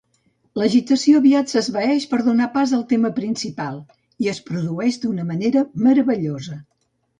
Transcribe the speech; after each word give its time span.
L'agitació 0.59 1.19
aviat 1.23 1.51
s'esvaeix 1.53 2.07
per 2.13 2.19
donar 2.29 2.47
pas 2.55 2.73
al 2.79 2.87
tema 2.95 3.13
principal, 3.19 3.79
i 4.27 4.33
es 4.35 4.41
produeix 4.49 5.01
d'una 5.07 5.29
manera 5.31 5.67
meravellosa. 5.87 6.61